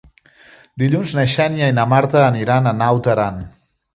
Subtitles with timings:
[0.83, 3.41] Dilluns na Xènia i na Marta aniran a Naut Aran.